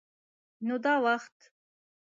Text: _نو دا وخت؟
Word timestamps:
_نو 0.65 0.75
دا 0.83 0.93
وخت؟ 1.05 1.37